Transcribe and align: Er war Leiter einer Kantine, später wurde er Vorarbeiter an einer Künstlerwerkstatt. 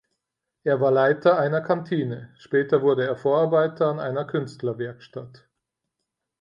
Er 0.63 0.81
war 0.81 0.89
Leiter 0.91 1.37
einer 1.37 1.61
Kantine, 1.61 2.33
später 2.35 2.81
wurde 2.81 3.05
er 3.05 3.15
Vorarbeiter 3.15 3.85
an 3.91 3.99
einer 3.99 4.25
Künstlerwerkstatt. 4.25 5.47